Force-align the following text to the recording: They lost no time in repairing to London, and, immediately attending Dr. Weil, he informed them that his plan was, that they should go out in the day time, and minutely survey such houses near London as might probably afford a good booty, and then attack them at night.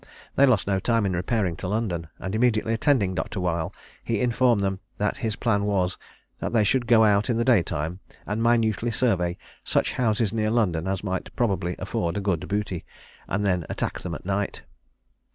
They 0.35 0.47
lost 0.47 0.65
no 0.65 0.79
time 0.79 1.05
in 1.05 1.13
repairing 1.13 1.55
to 1.57 1.67
London, 1.67 2.07
and, 2.17 2.33
immediately 2.33 2.73
attending 2.73 3.13
Dr. 3.13 3.39
Weil, 3.39 3.71
he 4.03 4.19
informed 4.19 4.61
them 4.63 4.79
that 4.97 5.17
his 5.17 5.35
plan 5.35 5.65
was, 5.65 5.99
that 6.39 6.53
they 6.53 6.63
should 6.63 6.87
go 6.87 7.03
out 7.03 7.29
in 7.29 7.37
the 7.37 7.45
day 7.45 7.61
time, 7.61 7.99
and 8.25 8.41
minutely 8.41 8.89
survey 8.89 9.37
such 9.63 9.93
houses 9.93 10.33
near 10.33 10.49
London 10.49 10.87
as 10.87 11.03
might 11.03 11.29
probably 11.35 11.75
afford 11.77 12.17
a 12.17 12.19
good 12.19 12.47
booty, 12.47 12.83
and 13.27 13.45
then 13.45 13.63
attack 13.69 13.99
them 13.99 14.15
at 14.15 14.25
night. 14.25 14.63